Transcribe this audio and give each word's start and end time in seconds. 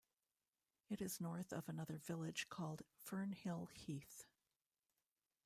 It 0.89 0.99
is 0.99 1.21
north 1.21 1.53
of 1.53 1.69
another 1.69 1.99
village 1.99 2.49
called 2.49 2.81
Fernhill 3.05 3.69
Heath. 3.69 4.25